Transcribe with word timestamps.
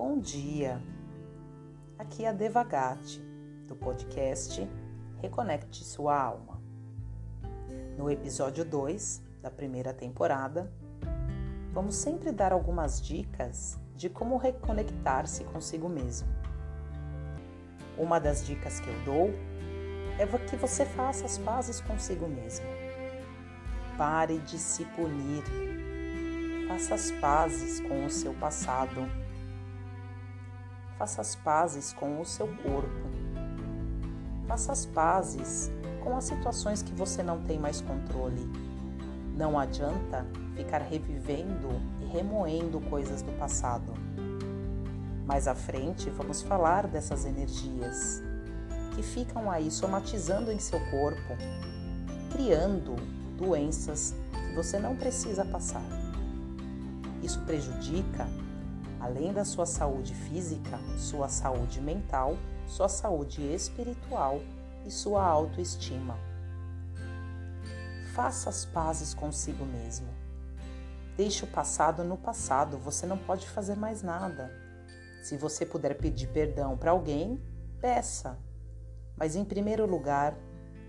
Bom 0.00 0.20
dia! 0.20 0.80
Aqui 1.98 2.24
é 2.24 2.28
a 2.28 2.32
Devagate, 2.32 3.20
do 3.66 3.74
podcast 3.74 4.64
Reconecte 5.20 5.82
Sua 5.84 6.16
Alma. 6.16 6.62
No 7.96 8.08
episódio 8.08 8.64
2 8.64 9.20
da 9.42 9.50
primeira 9.50 9.92
temporada, 9.92 10.72
vamos 11.72 11.96
sempre 11.96 12.30
dar 12.30 12.52
algumas 12.52 13.02
dicas 13.02 13.76
de 13.96 14.08
como 14.08 14.36
reconectar-se 14.36 15.42
consigo 15.42 15.88
mesmo. 15.88 16.28
Uma 17.98 18.20
das 18.20 18.46
dicas 18.46 18.78
que 18.78 18.88
eu 18.88 19.04
dou 19.04 19.30
é 20.16 20.26
que 20.48 20.54
você 20.54 20.86
faça 20.86 21.24
as 21.24 21.38
pazes 21.38 21.80
consigo 21.80 22.28
mesmo. 22.28 22.66
Pare 23.96 24.38
de 24.38 24.58
se 24.58 24.84
punir. 24.84 25.42
Faça 26.68 26.94
as 26.94 27.10
pazes 27.10 27.80
com 27.80 28.06
o 28.06 28.10
seu 28.10 28.32
passado 28.34 29.04
Faça 30.98 31.20
as 31.20 31.36
pazes 31.36 31.92
com 31.92 32.20
o 32.20 32.24
seu 32.24 32.48
corpo. 32.48 33.08
Faça 34.48 34.72
as 34.72 34.84
pazes 34.84 35.70
com 36.02 36.16
as 36.16 36.24
situações 36.24 36.82
que 36.82 36.92
você 36.92 37.22
não 37.22 37.40
tem 37.44 37.56
mais 37.56 37.80
controle. 37.80 38.50
Não 39.36 39.56
adianta 39.56 40.26
ficar 40.56 40.82
revivendo 40.82 41.68
e 42.02 42.06
remoendo 42.06 42.80
coisas 42.80 43.22
do 43.22 43.30
passado. 43.38 43.92
Mais 45.24 45.46
à 45.46 45.54
frente, 45.54 46.10
vamos 46.10 46.42
falar 46.42 46.88
dessas 46.88 47.24
energias 47.24 48.20
que 48.96 49.02
ficam 49.02 49.48
aí 49.48 49.70
somatizando 49.70 50.50
em 50.50 50.58
seu 50.58 50.80
corpo, 50.90 51.36
criando 52.32 52.96
doenças 53.36 54.16
que 54.32 54.54
você 54.56 54.80
não 54.80 54.96
precisa 54.96 55.44
passar. 55.44 55.84
Isso 57.22 57.38
prejudica 57.42 58.26
além 59.00 59.32
da 59.32 59.44
sua 59.44 59.66
saúde 59.66 60.14
física, 60.14 60.78
sua 60.96 61.28
saúde 61.28 61.80
mental, 61.80 62.36
sua 62.66 62.88
saúde 62.88 63.42
espiritual 63.42 64.40
e 64.84 64.90
sua 64.90 65.24
autoestima. 65.24 66.16
Faça 68.14 68.50
as 68.50 68.64
pazes 68.64 69.14
consigo 69.14 69.64
mesmo. 69.64 70.08
Deixe 71.16 71.44
o 71.44 71.48
passado 71.48 72.04
no 72.04 72.16
passado, 72.16 72.78
você 72.78 73.06
não 73.06 73.18
pode 73.18 73.48
fazer 73.48 73.76
mais 73.76 74.02
nada. 74.02 74.52
Se 75.22 75.36
você 75.36 75.66
puder 75.66 75.96
pedir 75.98 76.28
perdão 76.28 76.76
para 76.76 76.90
alguém, 76.90 77.40
peça. 77.80 78.38
Mas 79.16 79.34
em 79.34 79.44
primeiro 79.44 79.84
lugar, 79.84 80.36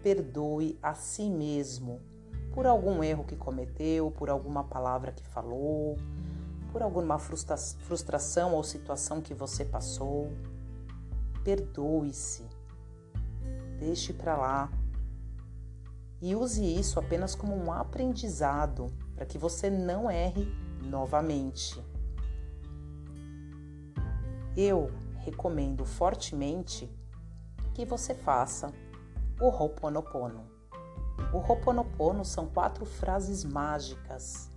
perdoe 0.03 0.77
a 0.81 0.93
si 0.93 1.29
mesmo 1.29 2.01
por 2.53 2.65
algum 2.65 3.03
erro 3.03 3.23
que 3.23 3.35
cometeu, 3.35 4.11
por 4.11 4.29
alguma 4.29 4.63
palavra 4.63 5.11
que 5.11 5.23
falou, 5.23 5.97
por 6.71 6.81
alguma 6.81 7.17
frustra 7.17 7.57
frustração 7.57 8.53
ou 8.53 8.63
situação 8.63 9.21
que 9.21 9.33
você 9.33 9.65
passou. 9.65 10.31
Perdoe-se. 11.43 12.45
Deixe 13.79 14.13
para 14.13 14.35
lá. 14.35 14.71
E 16.21 16.35
use 16.35 16.63
isso 16.63 16.99
apenas 16.99 17.33
como 17.33 17.55
um 17.55 17.71
aprendizado 17.71 18.87
para 19.15 19.25
que 19.25 19.37
você 19.37 19.69
não 19.69 20.11
erre 20.11 20.47
novamente. 20.83 21.81
Eu 24.55 24.91
recomendo 25.19 25.85
fortemente 25.85 26.89
que 27.73 27.85
você 27.85 28.13
faça 28.13 28.73
o 29.39 29.47
Ho'oponopono. 29.47 30.45
O 31.33 31.37
Ho'oponopono 31.37 32.25
são 32.25 32.47
quatro 32.47 32.85
frases 32.85 33.45
mágicas 33.45 34.48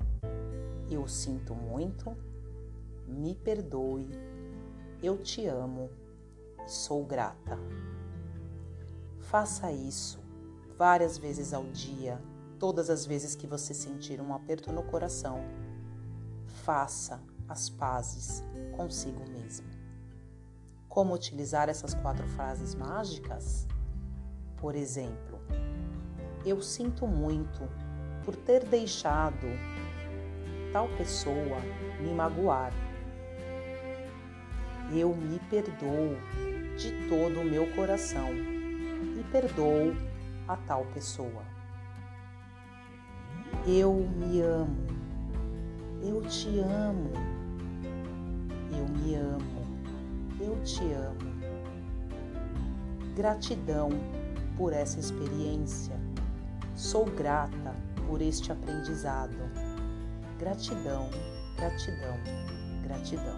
eu 0.95 1.07
sinto 1.09 1.55
muito, 1.55 2.17
me 3.07 3.35
perdoe, 3.35 4.11
eu 5.03 5.19
te 5.19 5.47
amo 5.47 5.91
e 6.67 6.71
sou 6.71 7.05
grata. 7.05 7.59
Faça 9.21 9.73
isso 9.73 10.21
várias 10.77 11.19
vezes 11.19 11.53
ao 11.53 11.65
dia, 11.65 12.21
todas 12.59 12.91
as 12.91 13.07
vezes 13.07 13.35
que 13.35 13.47
você 13.47 13.73
sentir 13.73 14.21
um 14.21 14.35
aperto 14.35 14.73
no 14.73 14.83
coração. 14.83 15.41
Faça 16.65 17.21
as 17.49 17.69
pazes 17.69 18.43
consigo 18.77 19.29
mesmo. 19.31 19.67
Como 20.89 21.15
utilizar 21.15 21.69
essas 21.69 21.95
quatro 21.95 22.27
frases 22.29 22.75
mágicas? 22.75 23.67
Por 24.57 24.75
exemplo, 24.75 25.41
eu 26.45 26.61
sinto 26.61 27.07
muito 27.07 27.61
por 28.25 28.37
ter 28.37 28.65
deixado 28.65 29.47
tal 30.73 30.89
pessoa 30.97 31.61
me 32.01 32.13
magoar. 32.13 32.73
Eu 34.91 35.15
me 35.15 35.39
perdoo 35.51 36.17
de 36.77 37.09
todo 37.09 37.41
o 37.41 37.45
meu 37.45 37.71
coração 37.75 38.31
e 38.33 39.25
perdoo 39.31 39.95
a 40.49 40.57
tal 40.57 40.85
pessoa. 40.87 41.43
Eu 43.67 43.95
me 43.95 44.41
amo, 44.41 44.87
eu 46.03 46.21
te 46.23 46.59
amo, 46.59 47.13
eu 48.73 48.89
me 48.89 49.15
amo, 49.15 49.63
eu 50.41 50.61
te 50.65 50.83
amo. 50.93 51.33
Gratidão 53.15 53.91
por 54.57 54.73
essa 54.73 54.99
experiência. 54.99 55.95
Sou 56.75 57.05
grata 57.05 57.77
por 58.07 58.21
este 58.23 58.51
aprendizado. 58.51 59.72
Gratidão, 60.43 61.09
gratidão, 61.55 62.19
gratidão. 62.83 63.37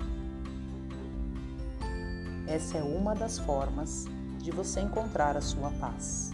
Essa 2.49 2.79
é 2.79 2.83
uma 2.83 3.15
das 3.15 3.39
formas 3.39 4.07
de 4.39 4.51
você 4.51 4.81
encontrar 4.81 5.37
a 5.37 5.43
sua 5.43 5.71
paz. 5.73 6.33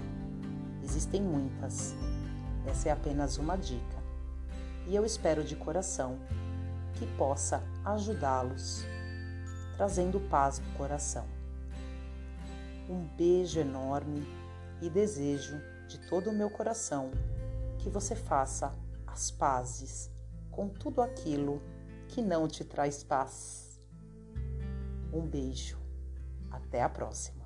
Existem 0.84 1.22
muitas, 1.22 1.92
essa 2.64 2.88
é 2.88 2.92
apenas 2.92 3.36
uma 3.36 3.58
dica. 3.58 3.98
E 4.86 4.94
eu 4.94 5.04
espero 5.04 5.42
de 5.42 5.56
coração 5.56 6.16
que 6.94 7.06
possa 7.18 7.64
ajudá-los, 7.84 8.84
trazendo 9.76 10.20
paz 10.30 10.60
no 10.60 10.72
coração. 10.74 11.26
Um 12.88 13.08
beijo 13.16 13.58
enorme 13.58 14.24
e 14.80 14.88
desejo 14.88 15.60
de 15.88 15.98
todo 16.08 16.30
o 16.30 16.32
meu 16.32 16.48
coração 16.48 17.10
que 17.80 17.90
você 17.90 18.14
faça 18.14 18.72
as 19.04 19.32
pazes 19.32 20.08
com 20.60 20.68
tudo 20.68 21.00
aquilo 21.00 21.62
que 22.06 22.20
não 22.20 22.46
te 22.46 22.66
traz 22.66 23.02
paz. 23.02 23.80
Um 25.10 25.26
beijo. 25.26 25.78
Até 26.50 26.82
a 26.82 26.88
próxima. 26.88 27.39